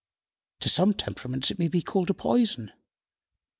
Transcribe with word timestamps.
To 0.61 0.67
some 0.67 0.93
temperaments 0.95 1.51
it 1.51 1.59
may 1.59 1.67
be 1.67 1.83
called 1.83 2.09
a 2.09 2.15
poison. 2.15 2.71